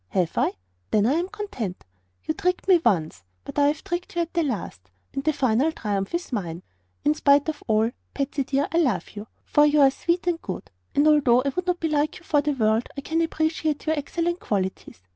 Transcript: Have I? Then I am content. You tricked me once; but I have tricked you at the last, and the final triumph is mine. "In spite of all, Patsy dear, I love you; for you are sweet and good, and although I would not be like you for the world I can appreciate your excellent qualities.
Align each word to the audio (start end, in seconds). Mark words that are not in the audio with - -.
Have 0.09 0.35
I? 0.35 0.53
Then 0.89 1.05
I 1.05 1.13
am 1.13 1.27
content. 1.29 1.85
You 2.25 2.33
tricked 2.33 2.67
me 2.67 2.81
once; 2.83 3.23
but 3.45 3.59
I 3.59 3.67
have 3.67 3.83
tricked 3.83 4.15
you 4.15 4.23
at 4.23 4.33
the 4.33 4.41
last, 4.41 4.89
and 5.13 5.23
the 5.23 5.31
final 5.31 5.71
triumph 5.71 6.15
is 6.15 6.31
mine. 6.31 6.63
"In 7.05 7.13
spite 7.13 7.47
of 7.49 7.61
all, 7.67 7.91
Patsy 8.15 8.43
dear, 8.43 8.67
I 8.71 8.79
love 8.79 9.11
you; 9.11 9.27
for 9.45 9.63
you 9.63 9.79
are 9.79 9.91
sweet 9.91 10.25
and 10.25 10.41
good, 10.41 10.71
and 10.95 11.07
although 11.07 11.43
I 11.43 11.49
would 11.49 11.67
not 11.67 11.79
be 11.79 11.87
like 11.89 12.17
you 12.17 12.23
for 12.23 12.41
the 12.41 12.53
world 12.53 12.87
I 12.97 13.01
can 13.01 13.21
appreciate 13.21 13.85
your 13.85 13.95
excellent 13.95 14.39
qualities. 14.39 15.03